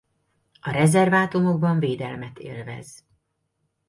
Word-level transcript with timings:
A 0.61 0.71
rezervátumokban 0.71 1.79
védelmet 1.79 2.39
élvez. 2.39 3.05